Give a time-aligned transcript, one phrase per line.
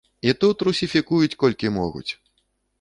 [0.29, 2.09] І тут русіфікуюць колькі могуць.